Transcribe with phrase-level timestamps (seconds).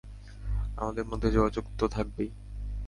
[0.77, 2.29] আমাদের মধ্যে যোগাযোগ তো থাকবেই।